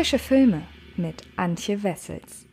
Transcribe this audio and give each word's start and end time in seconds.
Frische 0.00 0.18
Filme 0.18 0.62
mit 0.96 1.24
Antje 1.36 1.82
Wessels. 1.82 2.46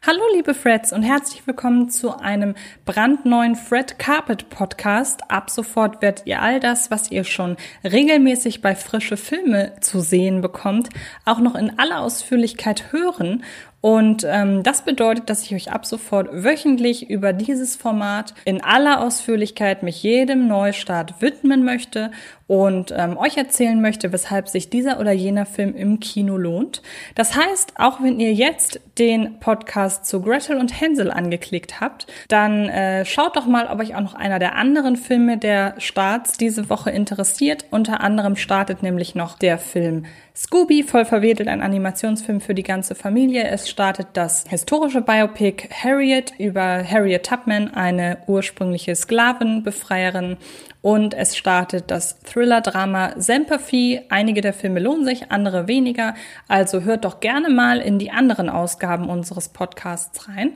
Hallo 0.00 0.22
liebe 0.32 0.54
Freds 0.54 0.90
und 0.90 1.02
herzlich 1.02 1.46
willkommen 1.46 1.90
zu 1.90 2.16
einem 2.16 2.54
brandneuen 2.86 3.56
Fred 3.56 3.98
Carpet 3.98 4.48
Podcast. 4.48 5.20
Ab 5.30 5.50
sofort 5.50 6.00
werdet 6.00 6.24
ihr 6.24 6.40
all 6.40 6.60
das, 6.60 6.90
was 6.90 7.10
ihr 7.10 7.24
schon 7.24 7.58
regelmäßig 7.84 8.62
bei 8.62 8.74
frische 8.74 9.18
Filme 9.18 9.74
zu 9.80 10.00
sehen 10.00 10.40
bekommt, 10.40 10.88
auch 11.26 11.40
noch 11.40 11.56
in 11.56 11.78
aller 11.78 12.00
Ausführlichkeit 12.00 12.90
hören 12.90 13.44
und 13.80 14.26
ähm, 14.28 14.64
das 14.64 14.82
bedeutet, 14.82 15.30
dass 15.30 15.44
ich 15.44 15.54
euch 15.54 15.70
ab 15.70 15.86
sofort 15.86 16.28
wöchentlich 16.32 17.08
über 17.08 17.32
dieses 17.32 17.76
Format 17.76 18.34
in 18.44 18.62
aller 18.62 19.00
Ausführlichkeit 19.00 19.84
mich 19.84 20.02
jedem 20.02 20.48
Neustart 20.48 21.22
widmen 21.22 21.64
möchte 21.64 22.10
und 22.48 22.92
ähm, 22.96 23.16
euch 23.18 23.36
erzählen 23.36 23.80
möchte, 23.80 24.10
weshalb 24.12 24.48
sich 24.48 24.70
dieser 24.70 24.98
oder 24.98 25.12
jener 25.12 25.46
Film 25.46 25.76
im 25.76 26.00
Kino 26.00 26.36
lohnt. 26.36 26.82
Das 27.14 27.36
heißt, 27.36 27.74
auch 27.76 28.02
wenn 28.02 28.18
ihr 28.18 28.32
jetzt 28.32 28.80
den 28.98 29.38
Podcast 29.38 30.06
zu 30.06 30.22
Gretel 30.22 30.56
und 30.56 30.80
Hänsel 30.80 31.12
angeklickt 31.12 31.80
habt, 31.80 32.06
dann 32.28 32.68
äh, 32.70 33.04
schaut 33.04 33.36
doch 33.36 33.46
mal, 33.46 33.68
ob 33.68 33.78
euch 33.80 33.94
auch 33.94 34.00
noch 34.00 34.14
einer 34.14 34.38
der 34.38 34.56
anderen 34.56 34.96
Filme 34.96 35.36
der 35.36 35.74
Starts 35.78 36.38
diese 36.38 36.70
Woche 36.70 36.90
interessiert. 36.90 37.66
Unter 37.70 38.00
anderem 38.00 38.34
startet 38.34 38.82
nämlich 38.82 39.14
noch 39.14 39.38
der 39.38 39.58
Film 39.58 40.06
Scooby, 40.34 40.84
voll 40.84 41.04
verwedelt, 41.04 41.48
ein 41.48 41.62
Animationsfilm 41.62 42.40
für 42.40 42.54
die 42.54 42.62
ganze 42.62 42.94
Familie. 42.94 43.48
Es 43.48 43.67
startet 43.68 44.08
das 44.14 44.44
historische 44.48 45.02
Biopic 45.02 45.68
Harriet 45.70 46.32
über 46.38 46.82
Harriet 46.84 47.26
Tubman, 47.26 47.72
eine 47.74 48.18
ursprüngliche 48.26 48.94
Sklavenbefreierin. 48.96 50.36
Und 50.80 51.14
es 51.14 51.36
startet 51.36 51.90
das 51.90 52.20
Thriller-Drama 52.20 53.14
Sympathy. 53.16 54.00
Einige 54.08 54.40
der 54.40 54.52
Filme 54.52 54.80
lohnen 54.80 55.04
sich, 55.04 55.30
andere 55.30 55.68
weniger. 55.68 56.14
Also 56.46 56.82
hört 56.82 57.04
doch 57.04 57.20
gerne 57.20 57.50
mal 57.50 57.78
in 57.78 57.98
die 57.98 58.10
anderen 58.10 58.48
Ausgaben 58.48 59.08
unseres 59.08 59.48
Podcasts 59.48 60.28
rein. 60.28 60.52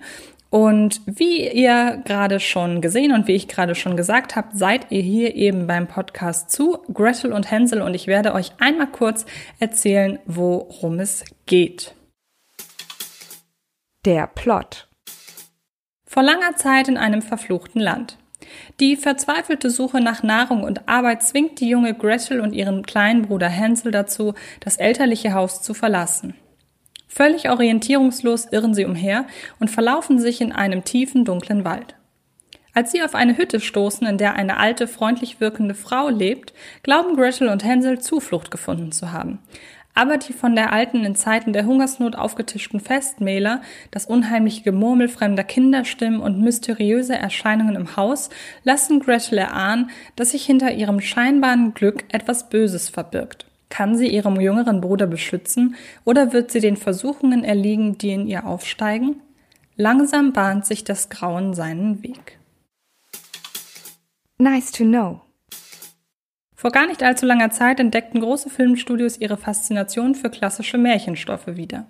Und 0.52 1.00
wie 1.06 1.50
ihr 1.50 2.02
gerade 2.04 2.38
schon 2.38 2.82
gesehen 2.82 3.12
und 3.12 3.26
wie 3.26 3.32
ich 3.32 3.48
gerade 3.48 3.74
schon 3.74 3.96
gesagt 3.96 4.36
habe, 4.36 4.48
seid 4.52 4.90
ihr 4.90 5.00
hier 5.00 5.34
eben 5.34 5.66
beim 5.66 5.88
Podcast 5.88 6.50
zu 6.50 6.78
Gretel 6.92 7.32
und 7.32 7.50
Hänsel 7.50 7.80
und 7.80 7.94
ich 7.94 8.06
werde 8.06 8.34
euch 8.34 8.52
einmal 8.58 8.88
kurz 8.88 9.24
erzählen, 9.60 10.18
worum 10.26 11.00
es 11.00 11.24
geht. 11.46 11.94
Der 14.04 14.26
Plot. 14.26 14.88
Vor 16.04 16.24
langer 16.24 16.56
Zeit 16.56 16.88
in 16.88 16.96
einem 16.96 17.22
verfluchten 17.22 17.80
Land. 17.80 18.18
Die 18.80 18.96
verzweifelte 18.96 19.70
Suche 19.70 20.00
nach 20.00 20.24
Nahrung 20.24 20.64
und 20.64 20.88
Arbeit 20.88 21.22
zwingt 21.22 21.60
die 21.60 21.68
junge 21.68 21.94
Gretel 21.94 22.40
und 22.40 22.52
ihren 22.52 22.84
kleinen 22.84 23.22
Bruder 23.22 23.48
Hänsel 23.48 23.92
dazu, 23.92 24.34
das 24.58 24.76
elterliche 24.78 25.34
Haus 25.34 25.62
zu 25.62 25.72
verlassen. 25.72 26.34
Völlig 27.06 27.48
orientierungslos 27.48 28.46
irren 28.46 28.74
sie 28.74 28.86
umher 28.86 29.24
und 29.60 29.70
verlaufen 29.70 30.18
sich 30.18 30.40
in 30.40 30.50
einem 30.50 30.82
tiefen, 30.82 31.24
dunklen 31.24 31.64
Wald. 31.64 31.94
Als 32.74 32.90
sie 32.90 33.04
auf 33.04 33.14
eine 33.14 33.36
Hütte 33.36 33.60
stoßen, 33.60 34.04
in 34.06 34.18
der 34.18 34.34
eine 34.34 34.56
alte, 34.56 34.88
freundlich 34.88 35.40
wirkende 35.40 35.74
Frau 35.74 36.08
lebt, 36.08 36.52
glauben 36.82 37.14
Gretel 37.14 37.48
und 37.48 37.62
Hänsel 37.62 38.00
Zuflucht 38.00 38.50
gefunden 38.50 38.90
zu 38.90 39.12
haben. 39.12 39.38
Aber 39.94 40.16
die 40.16 40.32
von 40.32 40.54
der 40.54 40.72
Alten 40.72 41.04
in 41.04 41.14
Zeiten 41.14 41.52
der 41.52 41.66
Hungersnot 41.66 42.16
aufgetischten 42.16 42.80
Festmähler, 42.80 43.60
das 43.90 44.06
unheimliche 44.06 44.62
Gemurmel 44.62 45.08
fremder 45.08 45.44
Kinderstimmen 45.44 46.20
und 46.20 46.40
mysteriöse 46.40 47.14
Erscheinungen 47.14 47.76
im 47.76 47.96
Haus 47.96 48.30
lassen 48.64 49.00
Gretel 49.00 49.38
erahnen, 49.38 49.90
dass 50.16 50.30
sich 50.30 50.46
hinter 50.46 50.72
ihrem 50.72 51.00
scheinbaren 51.00 51.74
Glück 51.74 52.04
etwas 52.08 52.48
Böses 52.48 52.88
verbirgt. 52.88 53.46
Kann 53.68 53.96
sie 53.96 54.08
ihrem 54.08 54.38
jüngeren 54.38 54.82
Bruder 54.82 55.06
beschützen 55.06 55.76
oder 56.04 56.34
wird 56.34 56.50
sie 56.50 56.60
den 56.60 56.76
Versuchungen 56.76 57.42
erliegen, 57.42 57.96
die 57.96 58.10
in 58.10 58.26
ihr 58.26 58.46
aufsteigen? 58.46 59.16
Langsam 59.76 60.34
bahnt 60.34 60.66
sich 60.66 60.84
das 60.84 61.08
Grauen 61.08 61.54
seinen 61.54 62.02
Weg. 62.02 62.38
Nice 64.36 64.72
to 64.72 64.84
know. 64.84 65.21
Vor 66.62 66.70
gar 66.70 66.86
nicht 66.86 67.02
allzu 67.02 67.26
langer 67.26 67.50
Zeit 67.50 67.80
entdeckten 67.80 68.20
große 68.20 68.48
Filmstudios 68.48 69.18
ihre 69.18 69.36
Faszination 69.36 70.14
für 70.14 70.30
klassische 70.30 70.78
Märchenstoffe 70.78 71.48
wieder. 71.48 71.86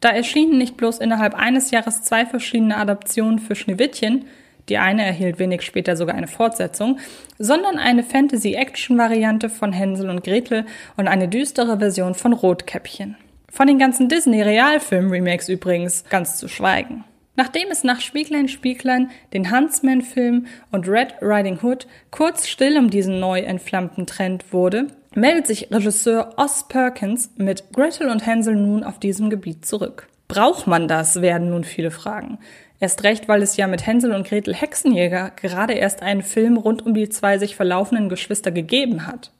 Da 0.00 0.10
erschienen 0.10 0.58
nicht 0.58 0.76
bloß 0.76 0.98
innerhalb 0.98 1.34
eines 1.34 1.72
Jahres 1.72 2.02
zwei 2.02 2.24
verschiedene 2.24 2.76
Adaptionen 2.76 3.40
für 3.40 3.56
Schneewittchen, 3.56 4.26
die 4.68 4.78
eine 4.78 5.04
erhielt 5.04 5.40
wenig 5.40 5.62
später 5.62 5.96
sogar 5.96 6.14
eine 6.14 6.28
Fortsetzung, 6.28 7.00
sondern 7.40 7.78
eine 7.78 8.04
Fantasy-Action-Variante 8.04 9.48
von 9.48 9.72
Hänsel 9.72 10.08
und 10.08 10.22
Gretel 10.22 10.66
und 10.96 11.08
eine 11.08 11.26
düstere 11.26 11.80
Version 11.80 12.14
von 12.14 12.32
Rotkäppchen. 12.32 13.16
Von 13.50 13.66
den 13.66 13.80
ganzen 13.80 14.08
Disney-Realfilm-Remakes 14.08 15.48
übrigens 15.48 16.04
ganz 16.08 16.36
zu 16.36 16.46
schweigen. 16.46 17.02
Nachdem 17.36 17.70
es 17.70 17.84
nach 17.84 18.00
Spieglein 18.00 18.48
Spieglein, 18.48 19.10
den 19.32 19.50
Huntsman-Film 19.50 20.46
und 20.72 20.88
Red 20.88 21.14
Riding 21.20 21.58
Hood 21.62 21.86
kurz 22.10 22.48
still 22.48 22.78
um 22.78 22.90
diesen 22.90 23.20
neu 23.20 23.40
entflammten 23.40 24.06
Trend 24.06 24.52
wurde, 24.52 24.88
meldet 25.14 25.46
sich 25.46 25.70
Regisseur 25.70 26.34
Oz 26.36 26.66
Perkins 26.68 27.30
mit 27.36 27.72
Gretel 27.72 28.08
und 28.08 28.26
Hänsel 28.26 28.54
nun 28.56 28.84
auf 28.84 28.98
diesem 28.98 29.30
Gebiet 29.30 29.66
zurück. 29.66 30.08
Braucht 30.28 30.66
man 30.66 30.88
das, 30.88 31.20
werden 31.22 31.50
nun 31.50 31.64
viele 31.64 31.90
fragen. 31.90 32.38
Erst 32.80 33.04
recht, 33.04 33.28
weil 33.28 33.42
es 33.42 33.56
ja 33.56 33.66
mit 33.66 33.86
Hänsel 33.86 34.12
und 34.12 34.26
Gretel 34.26 34.54
Hexenjäger 34.54 35.30
gerade 35.36 35.74
erst 35.74 36.02
einen 36.02 36.22
Film 36.22 36.56
rund 36.56 36.84
um 36.84 36.94
die 36.94 37.08
zwei 37.08 37.38
sich 37.38 37.56
verlaufenden 37.56 38.08
Geschwister 38.08 38.50
gegeben 38.50 39.06
hat. 39.06 39.30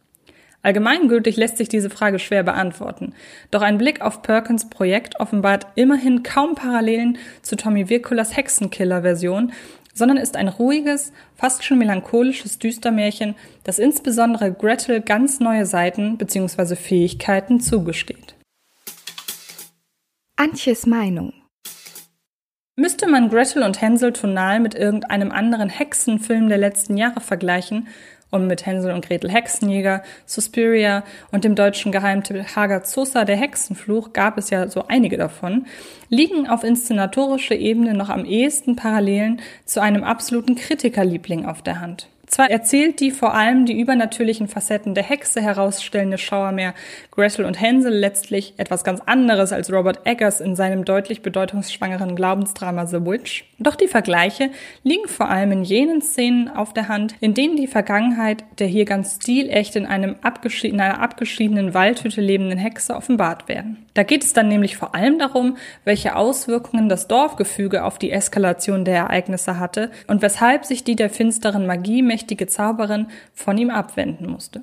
Allgemeingültig 0.66 1.36
lässt 1.36 1.58
sich 1.58 1.68
diese 1.68 1.90
Frage 1.90 2.18
schwer 2.18 2.42
beantworten. 2.42 3.14
Doch 3.52 3.62
ein 3.62 3.78
Blick 3.78 4.00
auf 4.00 4.22
Perkins 4.22 4.68
Projekt 4.68 5.20
offenbart 5.20 5.64
immerhin 5.76 6.24
kaum 6.24 6.56
Parallelen 6.56 7.18
zu 7.40 7.54
Tommy 7.54 7.88
Wirkulas 7.88 8.36
Hexenkiller-Version, 8.36 9.52
sondern 9.94 10.16
ist 10.16 10.36
ein 10.36 10.48
ruhiges, 10.48 11.12
fast 11.36 11.62
schon 11.62 11.78
melancholisches 11.78 12.58
Düstermärchen, 12.58 13.36
das 13.62 13.78
insbesondere 13.78 14.52
Gretel 14.52 15.02
ganz 15.02 15.38
neue 15.38 15.66
Seiten 15.66 16.18
bzw. 16.18 16.74
Fähigkeiten 16.74 17.60
zugesteht. 17.60 18.34
Antjes 20.34 20.84
Meinung 20.84 21.32
Müsste 22.78 23.08
man 23.08 23.30
Gretel 23.30 23.62
und 23.62 23.80
Hänsel 23.80 24.12
tonal 24.12 24.60
mit 24.60 24.74
irgendeinem 24.74 25.30
anderen 25.30 25.70
Hexenfilm 25.70 26.48
der 26.48 26.58
letzten 26.58 26.98
Jahre 26.98 27.20
vergleichen, 27.20 27.88
und 28.36 28.46
mit 28.46 28.66
Hänsel 28.66 28.92
und 28.92 29.06
Gretel 29.06 29.30
Hexenjäger, 29.30 30.02
Suspiria 30.26 31.02
und 31.32 31.44
dem 31.44 31.54
deutschen 31.54 31.92
Geheimtipp 31.92 32.54
Hagazosa 32.54 33.24
der 33.24 33.36
Hexenfluch 33.36 34.12
gab 34.12 34.38
es 34.38 34.50
ja 34.50 34.68
so 34.68 34.86
einige 34.86 35.16
davon, 35.16 35.66
liegen 36.08 36.48
auf 36.48 36.62
inszenatorischer 36.62 37.56
Ebene 37.56 37.94
noch 37.94 38.08
am 38.08 38.24
ehesten 38.24 38.76
Parallelen 38.76 39.40
zu 39.64 39.80
einem 39.80 40.04
absoluten 40.04 40.54
Kritikerliebling 40.54 41.46
auf 41.46 41.62
der 41.62 41.80
Hand. 41.80 42.08
Zwar 42.26 42.50
erzählt 42.50 43.00
die 43.00 43.12
vor 43.12 43.34
allem 43.34 43.66
die 43.66 43.78
übernatürlichen 43.78 44.48
Facetten 44.48 44.94
der 44.94 45.04
Hexe 45.04 45.40
herausstellende 45.40 46.18
Schauermeer 46.18 46.74
Gretel 47.12 47.44
und 47.44 47.60
Hänsel 47.60 47.94
letztlich 47.94 48.54
etwas 48.56 48.84
ganz 48.84 49.00
anderes 49.06 49.52
als 49.52 49.72
Robert 49.72 50.00
Eggers 50.04 50.40
in 50.40 50.56
seinem 50.56 50.84
deutlich 50.84 51.22
bedeutungsschwangeren 51.22 52.16
Glaubensdrama 52.16 52.86
The 52.86 53.04
Witch. 53.06 53.44
Doch 53.58 53.76
die 53.76 53.88
Vergleiche 53.88 54.50
liegen 54.82 55.08
vor 55.08 55.30
allem 55.30 55.52
in 55.52 55.62
jenen 55.62 56.02
Szenen 56.02 56.48
auf 56.48 56.74
der 56.74 56.88
Hand, 56.88 57.14
in 57.20 57.32
denen 57.32 57.56
die 57.56 57.68
Vergangenheit 57.68 58.44
der 58.58 58.66
hier 58.66 58.84
ganz 58.84 59.16
stilecht 59.22 59.76
in, 59.76 59.86
einem 59.86 60.16
abgeschied 60.22 60.72
in 60.72 60.80
einer 60.80 61.00
abgeschiedenen 61.00 61.74
Waldhütte 61.74 62.20
lebenden 62.20 62.58
Hexe 62.58 62.94
offenbart 62.94 63.48
werden. 63.48 63.86
Da 63.94 64.02
geht 64.02 64.24
es 64.24 64.34
dann 64.34 64.48
nämlich 64.48 64.76
vor 64.76 64.94
allem 64.94 65.18
darum, 65.18 65.56
welche 65.84 66.16
Auswirkungen 66.16 66.90
das 66.90 67.08
Dorfgefüge 67.08 67.84
auf 67.84 67.98
die 67.98 68.10
Eskalation 68.10 68.84
der 68.84 68.96
Ereignisse 68.96 69.58
hatte 69.58 69.90
und 70.06 70.20
weshalb 70.20 70.66
sich 70.66 70.84
die 70.84 70.96
der 70.96 71.08
finsteren 71.08 71.66
Magie 71.66 72.02
mächtige 72.16 72.46
Zauberin 72.46 73.08
von 73.34 73.58
ihm 73.58 73.68
abwenden 73.68 74.26
musste. 74.30 74.62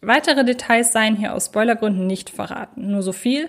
Weitere 0.00 0.44
Details 0.44 0.92
seien 0.92 1.16
hier 1.16 1.34
aus 1.34 1.46
Spoilergründen 1.46 2.06
nicht 2.06 2.30
verraten. 2.30 2.92
Nur 2.92 3.02
so 3.02 3.12
viel. 3.12 3.48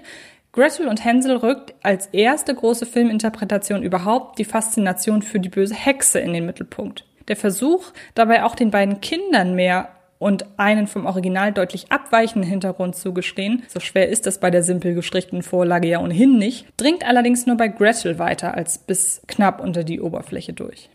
Gretel 0.51 0.87
und 0.87 1.05
Hänsel 1.05 1.37
rückt 1.37 1.75
als 1.83 2.07
erste 2.07 2.55
große 2.55 2.87
Filminterpretation 2.87 3.83
überhaupt 3.83 4.39
die 4.39 4.45
Faszination 4.45 5.21
für 5.21 5.39
die 5.39 5.49
böse 5.49 5.75
Hexe 5.75 6.19
in 6.19 6.33
den 6.33 6.47
Mittelpunkt. 6.47 7.05
Der 7.27 7.35
Versuch, 7.35 7.91
dabei 8.15 8.43
auch 8.43 8.55
den 8.55 8.71
beiden 8.71 9.01
Kindern 9.01 9.53
mehr 9.53 9.89
und 10.17 10.45
einen 10.57 10.87
vom 10.87 11.05
Original 11.05 11.53
deutlich 11.53 11.91
abweichenden 11.91 12.49
Hintergrund 12.49 12.95
zugestehen, 12.95 13.61
so 13.67 13.79
schwer 13.79 14.09
ist 14.09 14.25
das 14.25 14.39
bei 14.39 14.49
der 14.49 14.63
simpel 14.63 14.95
gestrickten 14.95 15.43
Vorlage 15.43 15.87
ja 15.89 15.99
ohnehin 15.99 16.39
nicht, 16.39 16.65
dringt 16.77 17.05
allerdings 17.05 17.45
nur 17.45 17.57
bei 17.57 17.67
Gretel 17.67 18.17
weiter 18.17 18.55
als 18.55 18.79
bis 18.79 19.21
knapp 19.27 19.61
unter 19.61 19.83
die 19.83 20.01
Oberfläche 20.01 20.53
durch. 20.53 20.89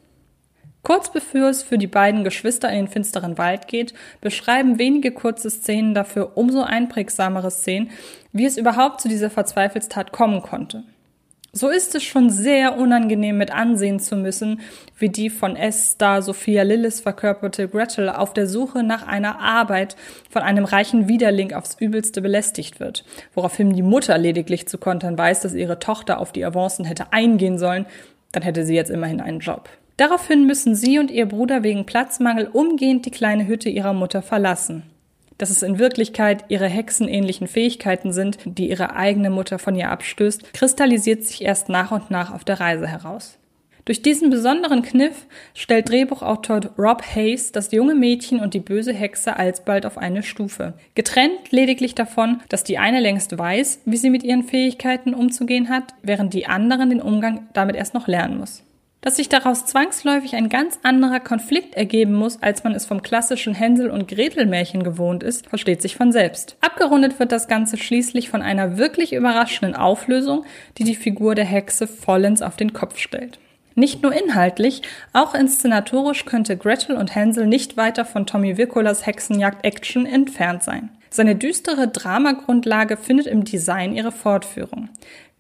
Kurz 0.82 1.12
bevor 1.12 1.49
es 1.49 1.62
für 1.62 1.79
die 1.79 1.87
beiden 1.87 2.25
Geschwister 2.25 2.69
in 2.70 2.87
den 2.87 2.88
finsteren 2.88 3.38
Wald 3.38 3.69
geht, 3.69 3.94
beschreiben 4.20 4.79
wenige 4.79 5.12
kurze 5.12 5.49
Szenen 5.49 5.94
dafür 5.94 6.37
umso 6.37 6.62
einprägsamere 6.62 7.52
Szenen, 7.52 7.90
wie 8.32 8.46
es 8.46 8.56
überhaupt 8.56 9.00
zu 9.00 9.08
dieser 9.08 9.31
Verzweifelstat 9.31 10.11
kommen 10.11 10.43
konnte. 10.43 10.82
So 11.55 11.69
ist 11.69 11.94
es 11.94 12.02
schon 12.02 12.31
sehr 12.31 12.79
unangenehm 12.79 13.37
mit 13.37 13.52
ansehen 13.52 14.00
zu 14.00 14.17
müssen, 14.17 14.61
wie 14.96 15.11
die 15.11 15.29
von 15.29 15.55
S-Star 15.55 16.23
Sophia 16.23 16.62
Lillis 16.62 17.02
verkörperte 17.02 17.69
Gretel 17.69 18.08
auf 18.08 18.32
der 18.32 18.46
Suche 18.46 18.82
nach 18.82 19.06
einer 19.06 19.38
Arbeit 19.38 19.96
von 20.31 20.40
einem 20.40 20.64
reichen 20.64 21.08
Widerling 21.08 21.52
aufs 21.52 21.76
Übelste 21.79 22.23
belästigt 22.23 22.81
wird, 22.81 23.05
woraufhin 23.34 23.75
die 23.75 23.82
Mutter 23.82 24.17
lediglich 24.17 24.67
zu 24.67 24.79
kontern 24.79 25.19
weiß, 25.19 25.40
dass 25.40 25.52
ihre 25.52 25.79
Tochter 25.79 26.19
auf 26.20 26.32
die 26.32 26.44
Avancen 26.44 26.87
hätte 26.87 27.12
eingehen 27.12 27.58
sollen, 27.58 27.84
dann 28.32 28.43
hätte 28.43 28.64
sie 28.64 28.75
jetzt 28.75 28.90
immerhin 28.90 29.20
einen 29.20 29.40
Job. 29.40 29.69
Daraufhin 30.03 30.49
müssen 30.49 30.75
sie 30.75 30.99
und 30.99 31.13
ihr 31.13 31.27
Bruder 31.27 31.63
wegen 31.63 31.87
Platzmangel 31.87 32.49
umgehend 32.53 33.07
die 33.07 33.13
kleine 33.13 33.47
Hütte 33.47 33.69
ihrer 33.69 33.93
Mutter 33.93 34.21
verlassen 34.21 34.83
dass 35.39 35.51
es 35.51 35.63
in 35.63 35.81
Wirklichkeit 35.81 36.45
ihre 36.49 36.69
hexenähnlichen 36.69 37.49
Fähigkeiten 37.49 38.13
sind, 38.13 38.39
die 38.45 38.71
ihre 38.71 38.95
eigene 38.95 39.29
Mutter 39.29 39.59
von 39.59 39.75
ihr 39.75 39.91
abstößt, 39.91 40.53
kristallisiert 40.53 41.25
sich 41.25 41.43
erst 41.43 41.69
nach 41.69 41.91
und 41.91 42.13
nach 42.13 42.33
auf 42.33 42.45
der 42.45 42.61
Reise 42.61 42.87
heraus. 42.87 43.39
Durch 43.85 44.03
diesen 44.03 44.31
besonderen 44.31 44.83
Kniff 44.83 45.27
stellt 45.55 45.89
Drehbuchautor 45.89 46.61
Rob 46.79 47.03
Hayes 47.03 47.51
das 47.51 47.73
junge 47.73 47.97
Mädchen 47.97 48.39
und 48.39 48.55
die 48.55 48.61
böse 48.61 48.93
Hexe 48.93 49.37
alsbald 49.37 49.85
auf 49.85 49.99
eine 49.99 50.23
Stufe. 50.23 50.75
Getrennt 50.95 51.51
lediglich 51.51 51.97
davon, 51.97 52.41
dass 52.49 52.63
die 52.63 52.79
eine 52.79 53.01
längst 53.01 53.37
weiß, 53.37 53.81
wie 53.85 53.97
sie 53.97 54.11
mit 54.11 54.23
ihren 54.23 54.45
Fähigkeiten 54.45 55.13
umzugehen 55.13 55.71
hat, 55.71 55.95
während 56.03 56.35
die 56.35 56.47
anderen 56.47 56.91
den 56.91 57.03
Umgang 57.03 57.49
damit 57.53 57.75
erst 57.75 57.95
noch 57.95 58.07
lernen 58.07 58.39
muss. 58.39 58.63
Dass 59.03 59.17
sich 59.17 59.29
daraus 59.29 59.67
zwangsläufig 59.67 60.37
ein 60.37 60.49
ganz 60.49 60.79
anderer 60.85 61.19
Konflikt 61.19 61.75
ergeben 61.75 62.15
muss, 62.15 62.41
als 62.41 62.63
man 62.63 62.73
es 62.73 62.87
vom 62.87 63.03
klassischen 63.03 63.53
Hänsel- 63.53 63.91
und 63.91 64.07
Gretel-Märchen 64.07 64.85
gewohnt 64.85 65.25
ist, 65.25 65.49
versteht 65.49 65.83
sich 65.83 65.97
von 65.97 66.13
selbst. 66.13 66.57
Abgerundet 66.61 67.19
wird 67.19 67.33
das 67.33 67.49
Ganze 67.49 67.77
schließlich 67.77 68.31
von 68.31 68.43
einer 68.43 68.79
wirklich 68.79 69.13
überraschenden 69.13 69.75
Auflösung, 69.75 70.45
die 70.79 70.85
die 70.85 70.95
Figur 70.95 71.35
der 71.35 71.45
Hexe 71.45 71.89
vollends 71.89 72.43
auf 72.43 72.57
den 72.57 72.73
Kopf 72.73 72.97
stellt. 72.97 73.41
Nicht 73.75 74.05
nur 74.05 74.13
inhaltlich, 74.13 74.83
auch 75.13 75.35
inszenatorisch 75.35 76.25
könnte 76.25 76.57
Gretel 76.57 76.97
und 76.97 77.13
Hänsel 77.17 77.49
nicht 77.49 77.77
weiter 77.77 78.05
von 78.05 78.25
Tommy 78.25 78.57
Wirkolas 78.57 79.05
Hexenjagd-Action 79.05 80.07
entfernt 80.07 80.63
sein. 80.63 80.91
Seine 81.11 81.35
düstere 81.35 81.89
Dramagrundlage 81.89 82.97
findet 82.97 83.27
im 83.27 83.45
Design 83.45 83.95
ihre 83.95 84.13
Fortführung. 84.13 84.91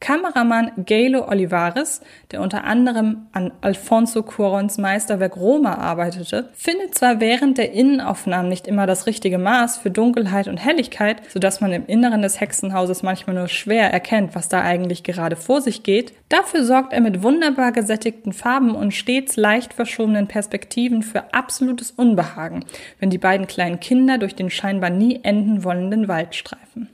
Kameramann 0.02 0.72
Galo 0.84 1.28
Olivares, 1.28 2.00
der 2.32 2.40
unter 2.40 2.64
anderem 2.64 3.28
an 3.30 3.52
Alfonso 3.60 4.24
Cuarons 4.24 4.76
Meisterwerk 4.76 5.36
Roma 5.36 5.76
arbeitete, 5.76 6.50
findet 6.54 6.96
zwar 6.96 7.20
während 7.20 7.56
der 7.56 7.70
Innenaufnahmen 7.70 8.48
nicht 8.48 8.66
immer 8.66 8.88
das 8.88 9.06
richtige 9.06 9.38
Maß 9.38 9.78
für 9.78 9.92
Dunkelheit 9.92 10.48
und 10.48 10.56
Helligkeit, 10.56 11.22
sodass 11.30 11.60
man 11.60 11.72
im 11.72 11.86
Inneren 11.86 12.20
des 12.20 12.40
Hexenhauses 12.40 13.04
manchmal 13.04 13.36
nur 13.36 13.46
schwer 13.46 13.92
erkennt, 13.92 14.34
was 14.34 14.48
da 14.48 14.60
eigentlich 14.62 15.04
gerade 15.04 15.36
vor 15.36 15.60
sich 15.60 15.84
geht. 15.84 16.12
Dafür 16.28 16.64
sorgt 16.64 16.92
er 16.92 17.00
mit 17.00 17.22
wunderbar 17.22 17.70
gesättigten 17.70 18.32
Farben 18.32 18.74
und 18.74 18.92
stets 18.92 19.36
leicht 19.36 19.72
verschobenen 19.72 20.26
Perspektiven 20.26 21.02
für 21.02 21.32
absolutes 21.32 21.92
Unbehagen, 21.92 22.64
wenn 22.98 23.10
die 23.10 23.18
beiden 23.18 23.46
kleinen 23.46 23.78
Kinder 23.78 24.18
durch 24.18 24.34
den 24.34 24.50
scheinbar 24.50 24.90
nie 24.90 25.20
enden 25.22 25.62
wollenden 25.62 26.08
Wald 26.08 26.34
streifen. 26.34 26.88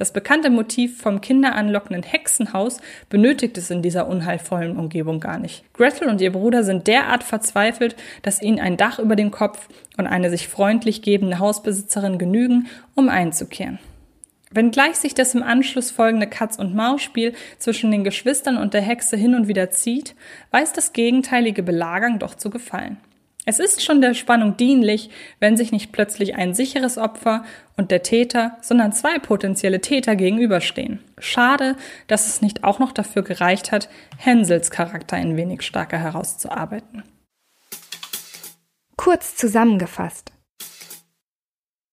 Das 0.00 0.14
bekannte 0.14 0.48
Motiv 0.48 0.96
vom 1.02 1.20
kinderanlockenden 1.20 2.02
Hexenhaus 2.02 2.78
benötigt 3.10 3.58
es 3.58 3.70
in 3.70 3.82
dieser 3.82 4.08
unheilvollen 4.08 4.78
Umgebung 4.78 5.20
gar 5.20 5.38
nicht. 5.38 5.62
Gretel 5.74 6.08
und 6.08 6.22
ihr 6.22 6.32
Bruder 6.32 6.64
sind 6.64 6.86
derart 6.86 7.22
verzweifelt, 7.22 7.96
dass 8.22 8.40
ihnen 8.40 8.60
ein 8.60 8.78
Dach 8.78 8.98
über 8.98 9.14
dem 9.14 9.30
Kopf 9.30 9.68
und 9.98 10.06
eine 10.06 10.30
sich 10.30 10.48
freundlich 10.48 11.02
gebende 11.02 11.38
Hausbesitzerin 11.38 12.16
genügen, 12.16 12.68
um 12.94 13.10
einzukehren. 13.10 13.78
Wenngleich 14.50 14.96
sich 14.96 15.12
das 15.12 15.34
im 15.34 15.42
Anschluss 15.42 15.90
folgende 15.90 16.26
Katz-und-Maus-Spiel 16.26 17.34
zwischen 17.58 17.90
den 17.90 18.02
Geschwistern 18.02 18.56
und 18.56 18.72
der 18.72 18.80
Hexe 18.80 19.18
hin 19.18 19.34
und 19.34 19.48
wieder 19.48 19.68
zieht, 19.68 20.14
weiß 20.50 20.72
das 20.72 20.94
gegenteilige 20.94 21.62
Belagern 21.62 22.18
doch 22.18 22.34
zu 22.34 22.48
gefallen. 22.48 22.96
Es 23.46 23.58
ist 23.58 23.82
schon 23.82 24.02
der 24.02 24.12
Spannung 24.12 24.56
dienlich, 24.56 25.08
wenn 25.38 25.56
sich 25.56 25.72
nicht 25.72 25.92
plötzlich 25.92 26.34
ein 26.34 26.52
sicheres 26.52 26.98
Opfer 26.98 27.44
und 27.76 27.90
der 27.90 28.02
Täter, 28.02 28.58
sondern 28.60 28.92
zwei 28.92 29.18
potenzielle 29.18 29.80
Täter 29.80 30.14
gegenüberstehen. 30.14 31.00
Schade, 31.18 31.76
dass 32.06 32.26
es 32.26 32.42
nicht 32.42 32.64
auch 32.64 32.78
noch 32.78 32.92
dafür 32.92 33.22
gereicht 33.22 33.72
hat, 33.72 33.88
Hänsels 34.18 34.70
Charakter 34.70 35.16
ein 35.16 35.36
wenig 35.36 35.62
stärker 35.62 35.98
herauszuarbeiten. 35.98 37.02
Kurz 38.96 39.36
zusammengefasst. 39.36 40.32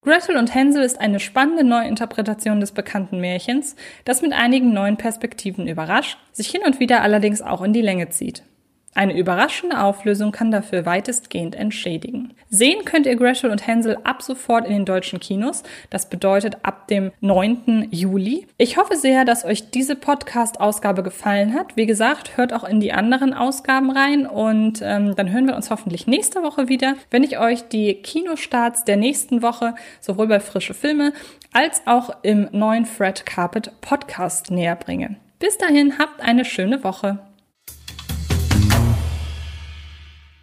Gretel 0.01 0.37
und 0.37 0.53
Hänsel 0.53 0.83
ist 0.83 0.99
eine 0.99 1.19
spannende 1.19 1.63
Neuinterpretation 1.63 2.59
des 2.59 2.73
bekannten 2.73 3.19
Märchens, 3.19 3.75
das 4.03 4.21
mit 4.21 4.33
einigen 4.33 4.73
neuen 4.73 4.97
Perspektiven 4.97 5.67
überrascht, 5.67 6.17
sich 6.33 6.49
hin 6.49 6.61
und 6.65 6.79
wieder 6.79 7.01
allerdings 7.01 7.41
auch 7.41 7.61
in 7.61 7.73
die 7.73 7.81
Länge 7.81 8.09
zieht. 8.09 8.43
Eine 8.97 9.15
überraschende 9.15 9.79
Auflösung 9.83 10.31
kann 10.31 10.49
dafür 10.49 10.87
weitestgehend 10.87 11.53
entschädigen. 11.53 12.33
Sehen 12.49 12.83
könnt 12.83 13.05
ihr 13.05 13.15
Gretel 13.15 13.51
und 13.51 13.67
Hänsel 13.67 13.99
ab 14.03 14.23
sofort 14.23 14.65
in 14.65 14.73
den 14.73 14.85
deutschen 14.85 15.19
Kinos. 15.19 15.61
Das 15.91 16.09
bedeutet 16.09 16.57
ab 16.63 16.87
dem 16.87 17.11
9. 17.21 17.89
Juli. 17.91 18.47
Ich 18.57 18.75
hoffe 18.77 18.95
sehr, 18.95 19.23
dass 19.23 19.45
euch 19.45 19.69
diese 19.69 19.95
Podcast-Ausgabe 19.95 21.03
gefallen 21.03 21.53
hat. 21.53 21.77
Wie 21.77 21.85
gesagt, 21.85 22.37
hört 22.37 22.53
auch 22.53 22.63
in 22.63 22.79
die 22.79 22.91
anderen 22.91 23.35
Ausgaben 23.35 23.91
rein 23.91 24.25
und 24.25 24.81
ähm, 24.81 25.15
dann 25.15 25.31
hören 25.31 25.45
wir 25.45 25.55
uns 25.55 25.69
hoffentlich 25.69 26.07
nächste 26.07 26.41
Woche 26.41 26.67
wieder, 26.67 26.95
wenn 27.11 27.21
ich 27.21 27.37
euch 27.37 27.67
die 27.67 27.93
Kinostarts 27.93 28.83
der 28.83 28.97
nächsten 28.97 29.43
Woche 29.43 29.75
sowohl 30.01 30.25
bei 30.25 30.39
frische 30.39 30.73
Filme 30.73 31.13
als 31.53 31.83
auch 31.85 32.09
im 32.23 32.47
neuen 32.51 32.87
Fred 32.87 33.27
Carpet 33.27 33.79
Podcast 33.79 34.49
näher 34.49 34.75
bringe. 34.75 35.17
Bis 35.37 35.59
dahin, 35.59 35.99
habt 35.99 36.19
eine 36.19 36.45
schöne 36.45 36.83
Woche. 36.83 37.19